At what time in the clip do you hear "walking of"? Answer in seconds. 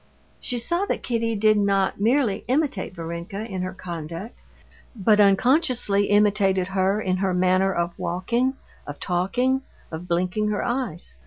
7.99-8.99